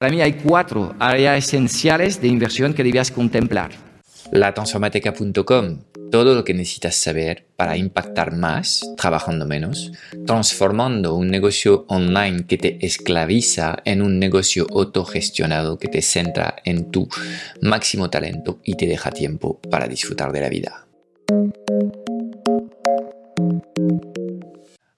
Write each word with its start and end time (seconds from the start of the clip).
Para 0.00 0.14
mí 0.14 0.22
hay 0.22 0.32
cuatro 0.32 0.94
áreas 0.98 1.44
esenciales 1.44 2.22
de 2.22 2.28
inversión 2.28 2.72
que 2.72 2.82
debías 2.82 3.10
contemplar. 3.10 3.72
Latransformateca.com, 4.32 5.80
todo 6.10 6.34
lo 6.34 6.42
que 6.42 6.54
necesitas 6.54 6.94
saber 6.96 7.48
para 7.54 7.76
impactar 7.76 8.34
más 8.34 8.80
trabajando 8.96 9.44
menos, 9.44 9.92
transformando 10.26 11.14
un 11.14 11.28
negocio 11.28 11.84
online 11.88 12.46
que 12.46 12.56
te 12.56 12.78
esclaviza 12.80 13.76
en 13.84 14.00
un 14.00 14.18
negocio 14.18 14.66
autogestionado 14.70 15.78
que 15.78 15.88
te 15.88 16.00
centra 16.00 16.56
en 16.64 16.90
tu 16.90 17.06
máximo 17.60 18.08
talento 18.08 18.58
y 18.64 18.76
te 18.76 18.86
deja 18.86 19.10
tiempo 19.10 19.60
para 19.70 19.86
disfrutar 19.86 20.32
de 20.32 20.40
la 20.40 20.48
vida. 20.48 20.86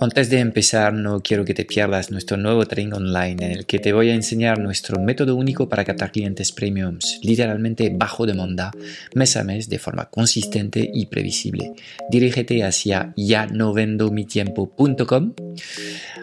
Antes 0.00 0.30
de 0.30 0.38
empezar, 0.38 0.94
no 0.94 1.20
quiero 1.24 1.44
que 1.44 1.54
te 1.54 1.64
pierdas 1.64 2.12
nuestro 2.12 2.36
nuevo 2.36 2.64
training 2.66 2.92
online 2.92 3.44
en 3.44 3.50
el 3.50 3.66
que 3.66 3.80
te 3.80 3.92
voy 3.92 4.10
a 4.10 4.14
enseñar 4.14 4.60
nuestro 4.60 5.02
método 5.02 5.34
único 5.34 5.68
para 5.68 5.84
captar 5.84 6.12
clientes 6.12 6.52
premiums, 6.52 7.18
literalmente 7.24 7.90
bajo 7.92 8.24
demanda, 8.24 8.70
mes 9.16 9.36
a 9.36 9.42
mes 9.42 9.68
de 9.68 9.80
forma 9.80 10.08
consistente 10.08 10.88
y 10.94 11.06
previsible. 11.06 11.72
Dirígete 12.12 12.62
hacia 12.62 13.12
ya 13.16 13.48
no 13.48 13.72
vendo 13.72 14.12
mi 14.12 14.24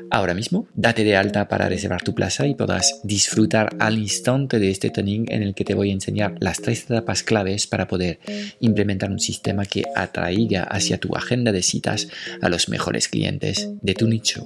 ahora 0.10 0.34
mismo, 0.34 0.68
date 0.74 1.04
de 1.04 1.16
alta 1.16 1.48
para 1.48 1.70
reservar 1.70 2.02
tu 2.02 2.14
plaza 2.14 2.48
y 2.48 2.56
podrás 2.56 3.02
disfrutar 3.04 3.76
al 3.80 3.98
instante 3.98 4.60
de 4.60 4.70
este 4.70 4.90
training 4.90 5.26
en 5.30 5.44
el 5.44 5.54
que 5.54 5.66
te 5.66 5.74
voy 5.74 5.90
a 5.90 5.94
enseñar 5.94 6.36
las 6.40 6.62
tres 6.62 6.84
etapas 6.84 7.24
claves 7.24 7.68
para 7.68 7.88
poder 7.88 8.20
implementar 8.60 9.12
un 9.12 9.20
sistema 9.20 9.66
que 9.66 9.84
atraiga 9.96 10.64
hacia 10.64 11.00
tu 11.00 11.16
agenda 11.16 11.52
de 11.52 11.62
citas 11.62 12.08
a 12.42 12.50
los 12.50 12.70
mejores 12.70 13.08
clientes 13.08 13.70
de 13.82 13.94
tu 13.94 14.08
nicho. 14.08 14.46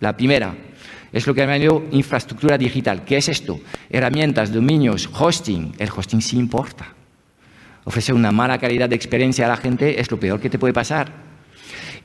La 0.00 0.16
primera 0.16 0.54
es 1.12 1.26
lo 1.26 1.34
que 1.34 1.46
llamo 1.46 1.84
infraestructura 1.90 2.58
digital. 2.58 3.04
¿Qué 3.04 3.16
es 3.16 3.28
esto? 3.28 3.60
Herramientas, 3.90 4.52
dominios, 4.52 5.08
hosting. 5.12 5.74
El 5.78 5.88
hosting 5.90 6.20
sí 6.20 6.36
importa. 6.36 6.94
Ofrecer 7.84 8.14
una 8.14 8.32
mala 8.32 8.58
calidad 8.58 8.88
de 8.88 8.96
experiencia 8.96 9.46
a 9.46 9.48
la 9.48 9.56
gente 9.56 10.00
es 10.00 10.10
lo 10.10 10.20
peor 10.20 10.40
que 10.40 10.50
te 10.50 10.58
puede 10.58 10.74
pasar. 10.74 11.27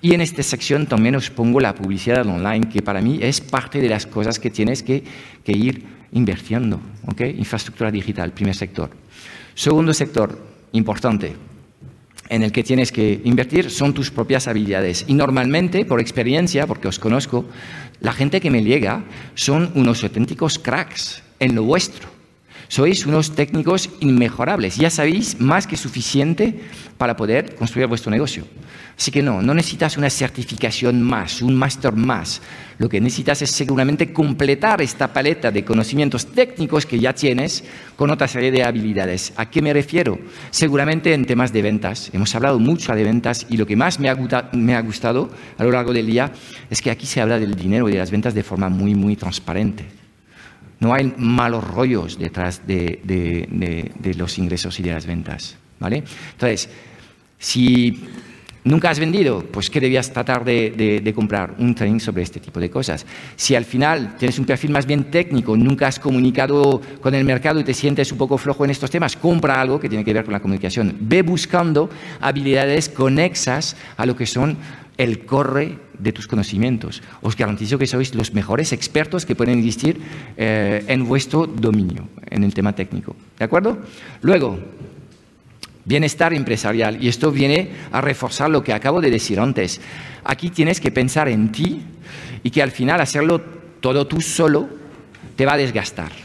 Y 0.03 0.13
en 0.13 0.19
esta 0.19 0.43
sección 0.43 0.85
también 0.85 1.15
os 1.15 1.29
pongo 1.31 1.61
la 1.61 1.73
publicidad 1.73 2.27
online, 2.27 2.67
que 2.67 2.81
para 2.81 2.99
mí 2.99 3.19
es 3.21 3.39
parte 3.39 3.79
de 3.79 3.87
las 3.87 4.05
cosas 4.05 4.37
que 4.37 4.49
tienes 4.49 4.83
que, 4.83 5.01
ir 5.45 5.85
invirtiendo. 6.11 6.81
Infraestructura 7.37 7.89
digital, 7.89 8.33
primer 8.33 8.53
sector. 8.53 8.89
Segundo 9.55 9.93
sector, 9.93 10.37
importante, 10.73 11.37
en 12.27 12.43
el 12.43 12.51
que 12.51 12.63
tienes 12.63 12.91
que 12.91 13.21
invertir 13.23 13.71
son 13.71 13.93
tus 13.93 14.11
propias 14.11 14.49
habilidades. 14.49 15.05
Y 15.07 15.13
normalmente, 15.13 15.85
por 15.85 16.01
experiencia, 16.01 16.67
porque 16.67 16.89
os 16.89 16.99
conozco, 16.99 17.45
la 18.01 18.11
gente 18.11 18.41
que 18.41 18.51
me 18.51 18.61
llega 18.61 19.05
son 19.35 19.71
unos 19.73 20.03
auténticos 20.03 20.59
cracks 20.59 21.23
en 21.39 21.55
lo 21.55 21.63
vuestro. 21.63 22.09
Sois 22.67 23.05
unos 23.05 23.35
técnicos 23.35 23.89
inmejorables. 23.99 24.77
Ya 24.77 24.89
sabéis 24.89 25.39
más 25.39 25.67
que 25.67 25.77
suficiente 25.77 26.61
para 26.97 27.15
poder 27.15 27.55
construir 27.55 27.87
vuestro 27.87 28.11
negocio. 28.11 28.45
Así 28.97 29.11
que 29.11 29.23
no, 29.23 29.41
no 29.41 29.53
necesitas 29.53 29.97
una 29.97 30.09
certificación 30.09 31.01
más, 31.01 31.41
un 31.41 31.55
máster 31.55 31.93
más. 31.93 32.41
Lo 32.77 32.89
que 32.89 33.01
necesitas 33.01 33.41
es 33.41 33.51
seguramente 33.51 34.13
completar 34.13 34.81
esta 34.81 35.11
paleta 35.11 35.51
de 35.51 35.65
conocimientos 35.65 36.27
técnicos 36.27 36.85
que 36.85 36.99
ya 36.99 37.13
tienes 37.13 37.63
con 37.95 38.11
otra 38.11 38.27
serie 38.27 38.51
de 38.51 38.63
habilidades. 38.63 39.33
¿A 39.35 39.49
qué 39.49 39.61
me 39.61 39.73
refiero? 39.73 40.19
Seguramente 40.51 41.13
en 41.13 41.25
temas 41.25 41.51
de 41.51 41.61
ventas. 41.61 42.11
Hemos 42.13 42.33
hablado 42.35 42.59
mucho 42.59 42.93
de 42.93 43.03
ventas 43.03 43.45
y 43.49 43.57
lo 43.57 43.65
que 43.65 43.75
más 43.75 43.99
me 43.99 44.09
ha, 44.09 44.81
gustado 44.81 45.29
a 45.57 45.63
lo 45.63 45.71
largo 45.71 45.93
del 45.93 46.05
día 46.05 46.31
es 46.69 46.81
que 46.81 46.91
aquí 46.91 47.05
se 47.05 47.21
habla 47.21 47.39
del 47.39 47.55
dinero 47.55 47.89
y 47.89 47.93
de 47.93 47.99
las 47.99 48.11
ventas 48.11 48.33
de 48.33 48.43
forma 48.43 48.69
muy, 48.69 48.95
muy 48.95 49.15
transparente. 49.15 50.02
No 50.83 50.93
hay 50.93 51.13
malos 51.17 51.63
rollos 51.63 52.19
detrás 52.19 52.67
de, 52.67 52.99
de, 53.05 53.91
de 53.97 54.13
los 54.15 54.37
ingresos 54.37 54.77
y 54.81 54.83
de 54.83 54.91
las 54.91 55.05
ventas. 55.05 55.55
¿vale? 55.79 56.03
Entonces, 56.33 56.69
si 57.39 58.05
¿Nunca 58.65 58.89
has 58.89 58.99
vendido? 58.99 59.43
Pues 59.43 59.69
¿qué 59.69 59.81
debías 59.81 60.13
tratar 60.13 60.45
de, 60.45 61.11
comprar? 61.13 61.55
Un 61.57 61.75
training 61.75 61.99
sobre 61.99 62.23
este 62.23 62.39
tipo 62.39 62.61
de 62.61 62.69
cosas. 62.69 63.05
Si 63.35 63.55
al 63.55 63.65
final 63.65 64.15
tienes 64.17 64.39
un 64.39 64.45
perfil 64.45 64.71
más 64.71 64.85
bien 64.85 65.05
técnico, 65.05 65.57
nunca 65.57 65.87
has 65.87 65.99
comunicado 65.99 66.79
con 67.01 67.13
el 67.13 67.25
mercado 67.25 67.59
y 67.59 67.65
te 67.65 67.73
sientes 67.73 68.13
un 68.13 68.17
poco 68.17 68.37
flojo 68.37 68.63
en 68.63 68.71
estos 68.71 68.89
temas, 68.89 69.17
compra 69.17 69.59
algo 69.59 69.81
que 69.81 69.89
tiene 69.89 70.05
que 70.05 70.13
ver 70.13 70.23
con 70.23 70.31
la 70.31 70.39
comunicación. 70.39 70.95
Ve 71.01 71.23
buscando 71.23 71.89
habilidades 72.21 72.87
conexas 72.87 73.75
a 73.97 74.05
lo 74.05 74.15
que 74.15 74.25
son 74.25 74.57
el 74.97 75.25
corre 75.25 75.77
de 75.97 76.11
tus 76.11 76.27
conocimientos. 76.27 77.01
Os 77.21 77.35
garantizo 77.35 77.77
que 77.77 77.87
sois 77.87 78.13
los 78.15 78.33
mejores 78.33 78.73
expertos 78.73 79.25
que 79.25 79.35
pueden 79.35 79.59
existir 79.59 79.99
eh, 80.37 80.83
en 80.87 81.05
vuestro 81.05 81.47
dominio, 81.47 82.07
en 82.29 82.43
el 82.43 82.53
tema 82.53 82.73
técnico. 82.73 83.15
¿De 83.37 83.45
acuerdo? 83.45 83.79
Luego, 84.21 84.59
bienestar 85.85 86.33
empresarial. 86.33 87.03
Y 87.03 87.07
esto 87.07 87.31
viene 87.31 87.71
a 87.91 88.01
reforzar 88.01 88.49
lo 88.49 88.63
que 88.63 88.73
acabo 88.73 89.01
de 89.01 89.09
decir 89.09 89.39
antes. 89.39 89.81
Aquí 90.23 90.49
tienes 90.49 90.79
que 90.79 90.91
pensar 90.91 91.27
en 91.27 91.51
ti 91.51 91.81
y 92.43 92.49
que 92.49 92.61
al 92.61 92.71
final 92.71 93.01
hacerlo 93.01 93.41
todo 93.79 94.07
tú 94.07 94.21
solo 94.21 94.69
te 95.35 95.45
va 95.45 95.53
a 95.53 95.57
desgastar. 95.57 96.22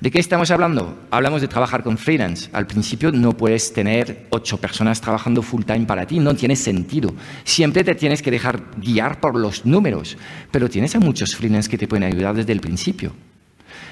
¿De 0.00 0.10
qué 0.12 0.20
estamos 0.20 0.50
hablando? 0.52 0.96
Hablamos 1.10 1.40
de 1.40 1.48
trabajar 1.48 1.82
con 1.82 1.98
freelance. 1.98 2.48
Al 2.52 2.66
principio 2.66 3.10
no 3.10 3.36
puedes 3.36 3.72
tener 3.72 4.26
ocho 4.30 4.58
personas 4.58 5.00
trabajando 5.00 5.42
full 5.42 5.64
time 5.64 5.86
para 5.86 6.06
ti, 6.06 6.20
no 6.20 6.34
tiene 6.36 6.54
sentido. 6.54 7.12
Siempre 7.42 7.82
te 7.82 7.96
tienes 7.96 8.22
que 8.22 8.30
dejar 8.30 8.62
guiar 8.76 9.18
por 9.20 9.36
los 9.36 9.66
números, 9.66 10.16
pero 10.52 10.68
tienes 10.68 10.94
a 10.94 11.00
muchos 11.00 11.34
freelance 11.34 11.68
que 11.68 11.78
te 11.78 11.88
pueden 11.88 12.04
ayudar 12.04 12.36
desde 12.36 12.52
el 12.52 12.60
principio. 12.60 13.12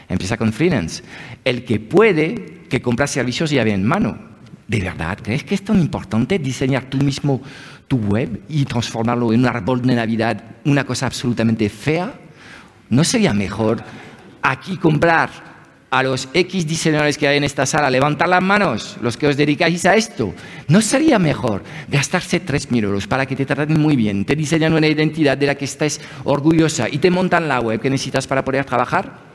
Empieza 0.08 0.36
con 0.36 0.52
freelance. 0.52 1.02
El 1.44 1.64
que 1.64 1.80
puede, 1.80 2.62
que 2.68 2.80
compra 2.80 3.08
servicios 3.08 3.50
ya 3.50 3.62
en 3.62 3.84
mano 3.84 4.36
¿De 4.68 4.80
verdad 4.80 5.18
crees 5.22 5.44
que 5.44 5.54
es 5.54 5.62
tan 5.62 5.78
importante 5.78 6.40
diseñar 6.40 6.84
tú 6.86 6.98
mismo 6.98 7.40
tu 7.86 7.98
web 7.98 8.42
y 8.48 8.64
transformarlo 8.64 9.32
en 9.32 9.40
un 9.40 9.46
árbol 9.46 9.80
de 9.82 9.94
Navidad, 9.94 10.42
una 10.64 10.84
cosa 10.84 11.06
absolutamente 11.06 11.68
fea? 11.68 12.12
¿No 12.90 13.04
sería 13.04 13.32
mejor 13.32 13.84
aquí 14.42 14.76
comprar 14.76 15.55
a 15.90 16.02
los 16.02 16.28
X 16.34 16.66
diseñadores 16.66 17.16
que 17.16 17.28
hay 17.28 17.36
en 17.36 17.44
esta 17.44 17.66
sala, 17.66 17.90
levantar 17.90 18.28
las 18.28 18.42
manos, 18.42 18.96
los 19.00 19.16
que 19.16 19.26
os 19.26 19.36
dedicáis 19.36 19.86
a 19.86 19.94
esto? 19.94 20.34
¿No 20.68 20.80
sería 20.80 21.18
mejor 21.18 21.62
gastarse 21.88 22.44
3.000 22.44 22.84
euros 22.84 23.06
para 23.06 23.26
que 23.26 23.36
te 23.36 23.46
traten 23.46 23.80
muy 23.80 23.96
bien, 23.96 24.24
te 24.24 24.36
diseñan 24.36 24.72
una 24.72 24.86
identidad 24.86 25.38
de 25.38 25.46
la 25.46 25.54
que 25.54 25.64
estés 25.64 26.00
orgullosa 26.24 26.88
y 26.88 26.98
te 26.98 27.10
montan 27.10 27.48
la 27.48 27.60
web 27.60 27.80
que 27.80 27.90
necesitas 27.90 28.26
para 28.26 28.44
poder 28.44 28.64
trabajar? 28.64 29.26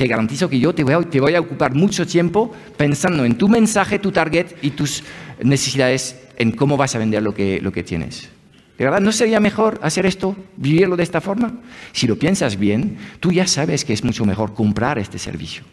te 0.00 0.06
garantizo 0.06 0.48
que 0.48 0.58
yo 0.58 0.74
te 0.74 0.82
voy, 0.82 1.34
a, 1.34 1.40
ocupar 1.40 1.74
mucho 1.74 2.06
tiempo 2.06 2.50
pensando 2.78 3.22
en 3.26 3.36
tu 3.36 3.50
mensaje, 3.50 3.98
tu 3.98 4.10
target 4.10 4.46
y 4.62 4.70
tus 4.70 5.04
necesidades, 5.42 6.18
en 6.38 6.52
cómo 6.52 6.78
vas 6.78 6.94
a 6.94 6.98
vender 6.98 7.22
lo 7.22 7.34
que, 7.34 7.60
lo 7.60 7.70
que 7.70 7.82
tienes. 7.82 8.30
¿De 8.78 8.84
verdad 8.86 9.02
no 9.02 9.12
sería 9.12 9.40
mejor 9.40 9.78
hacer 9.82 10.06
esto, 10.06 10.34
vivirlo 10.56 10.96
de 10.96 11.02
esta 11.02 11.20
forma? 11.20 11.52
Si 11.92 12.06
lo 12.06 12.18
piensas 12.18 12.58
bien, 12.58 12.96
tú 13.20 13.30
ya 13.30 13.46
sabes 13.46 13.84
que 13.84 13.92
es 13.92 14.02
mucho 14.02 14.24
mejor 14.24 14.54
comprar 14.54 14.98
este 14.98 15.18
servicio. 15.18 15.64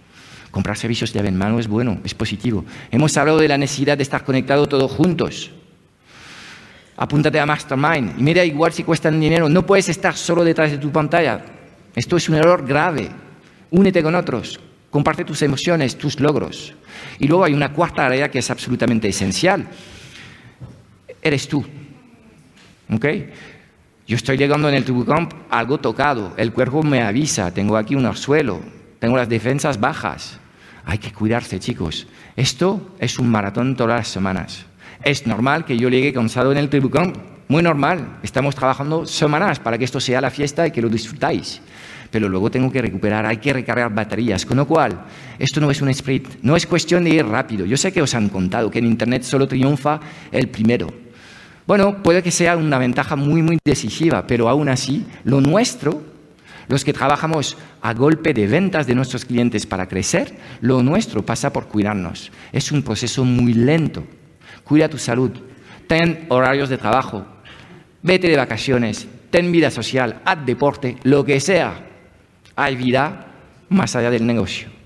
Comprar 0.52 0.78
servicios 0.78 1.14
llave 1.14 1.28
en 1.28 1.38
mano 1.38 1.60
es 1.60 1.68
bueno, 1.68 2.00
es 2.04 2.14
positivo. 2.14 2.66
Hemos 2.92 3.16
hablado 3.18 3.40
de 3.40 3.48
la 3.48 3.58
necesidad 3.58 3.98
de 3.98 4.04
estar 4.04 4.24
conectados 4.24 4.70
todos 4.70 4.92
juntos. 4.92 5.52
Apúntate 6.96 7.40
a 7.40 7.46
Mastermind 7.46 8.20
y 8.20 8.24
mira 8.24 8.44
igual 8.44 8.74
si 8.74 8.84
cuestan 8.84 9.20
dinero. 9.20 9.50
No 9.50 9.66
puedes 9.66 9.88
estar 9.90 10.16
solo 10.16 10.44
detrás 10.44 10.72
de 10.72 10.78
tu 10.78 10.92
pantalla. 10.92 11.46
Esto 11.96 12.18
es 12.18 12.28
un 12.30 12.36
error 12.36 12.66
grave. 12.66 13.10
Únete 13.70 14.02
con 14.02 14.16
otros, 14.16 14.60
comparte 14.90 15.26
tus 15.26 15.42
emociones, 15.42 15.98
tus 15.98 16.20
logros. 16.20 16.74
Y 17.20 17.28
luego 17.28 17.44
hay 17.44 17.54
una 17.54 17.74
cuarta 17.74 18.06
área 18.06 18.32
que 18.32 18.40
es 18.40 18.50
absolutamente 18.50 19.08
esencial. 19.10 19.68
Eres 21.22 21.48
tú. 21.48 21.66
¿Ok? 22.92 23.06
Yo 24.08 24.16
estoy 24.16 24.38
llegando 24.38 24.70
en 24.70 24.76
el 24.76 24.86
Tubucamp 24.86 25.34
algo 25.50 25.80
tocado, 25.80 26.34
el 26.38 26.54
cuerpo 26.54 26.82
me 26.82 27.02
avisa, 27.02 27.54
tengo 27.54 27.76
aquí 27.76 27.94
un 27.94 28.06
arzuelo, 28.06 28.62
tengo 29.00 29.18
las 29.18 29.30
defensas 29.30 29.80
bajas. 29.80 30.40
Hay 30.86 30.98
que 30.98 31.12
cuidarse, 31.12 31.60
chicos. 31.60 32.08
Esto 32.36 32.96
es 33.00 33.20
un 33.20 33.30
maratón 33.30 33.76
todas 33.76 34.00
las 34.00 34.08
semanas. 34.08 34.66
Es 35.04 35.28
normal 35.28 35.66
que 35.66 35.78
yo 35.78 35.90
llegue 35.90 36.14
cansado 36.14 36.52
en 36.52 36.58
el 36.58 36.70
Tubucamp, 36.70 37.18
muy 37.48 37.62
normal. 37.62 38.20
Estamos 38.24 38.56
trabajando 38.56 39.06
semanas 39.06 39.60
para 39.60 39.78
que 39.78 39.86
esto 39.86 40.00
sea 40.00 40.22
la 40.22 40.32
fiesta 40.32 40.66
y 40.66 40.72
que 40.72 40.82
lo 40.82 40.90
disfrutáis 40.90 41.62
pero 42.12 42.30
luego 42.30 42.50
tengo 42.50 42.72
que 42.72 42.82
recuperar, 42.82 43.26
hay 43.26 43.38
que 43.38 43.54
recargar 43.54 43.94
baterías. 43.94 44.46
Con 44.46 44.58
lo 44.58 44.68
cual, 44.68 45.06
esto 45.38 45.60
no 45.60 45.72
es 45.72 45.82
un 45.82 45.90
sprint, 45.90 46.28
no 46.42 46.56
es 46.56 46.66
cuestión 46.66 47.04
de 47.04 47.12
ir 47.12 47.26
rápido. 47.26 47.66
Yo 47.66 47.78
sé 47.78 47.92
que 47.92 48.02
os 48.02 48.14
han 48.16 48.30
contado 48.30 48.72
que 48.72 48.80
en 48.80 48.86
Internet 48.86 49.24
solo 49.24 49.48
triunfa 49.48 50.00
el 50.32 50.50
primero. 50.50 50.88
Bueno, 51.66 52.02
puede 52.02 52.24
que 52.24 52.32
sea 52.32 52.56
una 52.56 52.78
ventaja 52.78 53.16
muy, 53.16 53.42
muy 53.42 53.60
decisiva, 53.64 54.26
pero 54.26 54.48
aún 54.48 54.70
así, 54.70 55.06
lo 55.26 55.42
nuestro, 55.42 56.02
los 56.68 56.84
que 56.84 56.94
trabajamos 56.94 57.58
a 57.82 57.94
golpe 57.94 58.34
de 58.34 58.48
ventas 58.48 58.88
de 58.88 58.96
nuestros 58.96 59.26
clientes 59.26 59.66
para 59.66 59.88
crecer, 59.88 60.38
lo 60.62 60.84
nuestro 60.84 61.26
pasa 61.26 61.52
por 61.54 61.68
cuidarnos. 61.68 62.32
Es 62.52 62.72
un 62.72 62.84
proceso 62.84 63.24
muy 63.26 63.54
lento. 63.54 64.04
Cuida 64.64 64.90
tu 64.90 64.98
salud, 64.98 65.32
ten 65.88 66.26
horarios 66.30 66.70
de 66.70 66.78
trabajo, 66.78 67.26
vete 68.04 68.28
de 68.30 68.38
vacaciones, 68.38 69.08
ten 69.30 69.52
vida 69.52 69.72
social, 69.72 70.22
haz 70.26 70.46
deporte, 70.46 70.98
lo 71.04 71.24
que 71.24 71.40
sea 71.40 71.88
hay 72.58 72.76
vida 72.76 73.28
más 73.70 73.96
allá 73.96 74.10
del 74.10 74.26
negocio. 74.26 74.77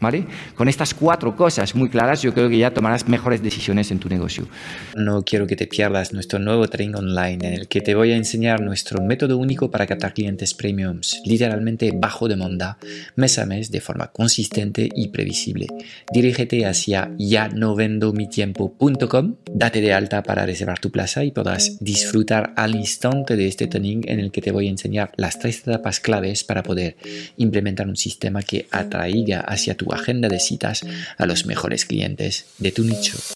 ¿Vale? 0.00 0.26
Con 0.54 0.68
estas 0.68 0.92
cuatro 0.92 1.34
cosas 1.34 1.74
muy 1.74 1.88
claras, 1.88 2.20
yo 2.22 2.34
creo 2.34 2.48
que 2.48 2.58
ya 2.58 2.72
tomarás 2.72 3.08
mejores 3.08 3.42
decisiones 3.42 3.90
en 3.90 3.98
tu 3.98 4.08
negocio. 4.08 4.46
No 4.94 5.22
quiero 5.22 5.46
que 5.46 5.56
te 5.56 5.66
pierdas 5.66 6.12
nuestro 6.12 6.38
nuevo 6.38 6.68
training 6.68 6.94
online 6.94 7.46
en 7.46 7.54
el 7.54 7.68
que 7.68 7.80
te 7.80 7.94
voy 7.94 8.12
a 8.12 8.16
enseñar 8.16 8.60
nuestro 8.60 9.02
método 9.02 9.38
único 9.38 9.70
para 9.70 9.86
captar 9.86 10.12
clientes 10.12 10.54
premiums, 10.54 11.20
literalmente 11.24 11.92
bajo 11.94 12.28
demanda, 12.28 12.78
mes 13.14 13.38
a 13.38 13.46
mes, 13.46 13.70
de 13.70 13.80
forma 13.80 14.08
consistente 14.08 14.88
y 14.94 15.08
previsible. 15.08 15.66
Dirígete 16.12 16.66
hacia 16.66 17.10
ya 17.18 17.48
no 17.48 17.74
vendo 17.74 18.12
mi 18.12 18.28
tiempo.com, 18.28 19.36
date 19.50 19.80
de 19.80 19.92
alta 19.92 20.22
para 20.22 20.44
reservar 20.46 20.78
tu 20.78 20.90
plaza 20.90 21.24
y 21.24 21.30
podrás 21.30 21.78
disfrutar 21.80 22.52
al 22.56 22.74
instante 22.74 23.36
de 23.36 23.48
este 23.48 23.66
training 23.66 24.02
en 24.06 24.20
el 24.20 24.30
que 24.30 24.42
te 24.42 24.52
voy 24.52 24.66
a 24.66 24.70
enseñar 24.70 25.12
las 25.16 25.38
tres 25.38 25.60
etapas 25.60 26.00
claves 26.00 26.44
para 26.44 26.62
poder 26.62 26.96
implementar 27.36 27.88
un 27.88 27.96
sistema 27.96 28.42
que 28.42 28.66
atraiga 28.70 29.40
hacia 29.40 29.76
tu 29.86 29.92
agenda 29.92 30.28
de 30.28 30.40
citas 30.40 30.82
a 31.16 31.26
los 31.26 31.46
mejores 31.46 31.84
clientes 31.84 32.46
de 32.58 32.72
tu 32.72 32.82
nicho. 32.82 33.16